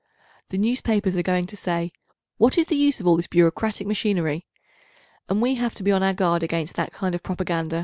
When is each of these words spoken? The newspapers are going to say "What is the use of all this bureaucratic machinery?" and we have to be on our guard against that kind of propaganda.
The 0.49 0.57
newspapers 0.57 1.15
are 1.15 1.21
going 1.21 1.45
to 1.45 1.55
say 1.55 1.91
"What 2.37 2.57
is 2.57 2.65
the 2.65 2.75
use 2.75 2.99
of 2.99 3.05
all 3.05 3.17
this 3.17 3.27
bureaucratic 3.27 3.85
machinery?" 3.85 4.47
and 5.29 5.43
we 5.43 5.53
have 5.53 5.75
to 5.75 5.83
be 5.83 5.91
on 5.91 6.01
our 6.01 6.15
guard 6.15 6.41
against 6.41 6.73
that 6.73 6.91
kind 6.91 7.13
of 7.13 7.21
propaganda. 7.21 7.79